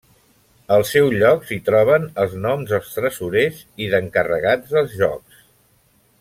[0.77, 5.47] Al seu lloc s'hi troben els noms dels tresorers i d'encarregats dels jocs.